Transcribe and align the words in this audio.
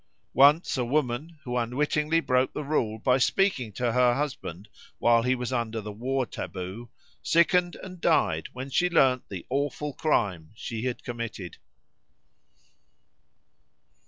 Once 0.33 0.79
a 0.79 0.83
woman, 0.83 1.37
who 1.43 1.55
unwittingly 1.55 2.19
broke 2.19 2.51
the 2.53 2.63
rule 2.63 2.97
by 2.97 3.19
speaking 3.19 3.71
to 3.71 3.91
her 3.91 4.15
husband 4.15 4.67
while 4.97 5.21
he 5.21 5.35
was 5.35 5.53
under 5.53 5.79
the 5.79 5.91
war 5.91 6.25
taboo, 6.25 6.89
sickened 7.21 7.75
and 7.83 8.01
died 8.01 8.47
when 8.51 8.67
she 8.67 8.89
learned 8.89 9.21
the 9.29 9.45
awful 9.51 9.93
crime 9.93 10.49
she 10.55 10.85
had 10.85 11.03
committed. 11.03 11.57